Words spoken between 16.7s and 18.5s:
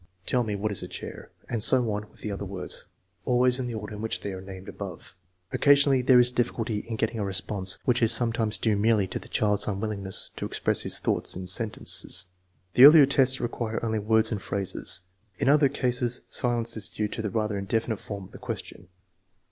is due to the rather indefinite form of the